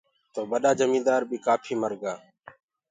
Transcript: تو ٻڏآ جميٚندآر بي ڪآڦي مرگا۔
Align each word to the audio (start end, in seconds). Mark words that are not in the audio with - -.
تو 0.33 0.39
ٻڏآ 0.49 0.71
جميٚندآر 0.79 1.21
بي 1.29 1.37
ڪآڦي 1.45 1.73
مرگا۔ 1.81 2.13